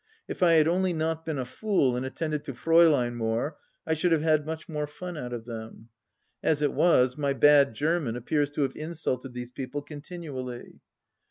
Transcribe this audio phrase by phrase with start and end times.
[0.27, 4.11] If I had only not been a fool and attended to Fraulein more I should
[4.11, 5.89] have had much more fun out of them.
[6.41, 10.79] As it was, my bad German appears to have insulted these people continually.